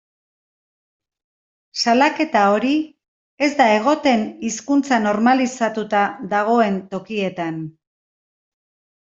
Salaketa 1.83 2.41
hori 2.53 2.71
ez 3.49 3.51
da 3.59 3.67
egoten 3.75 4.25
hizkuntza 4.49 4.99
normalizatuta 5.05 6.03
dagoen 6.33 6.81
tokietan. 6.97 7.63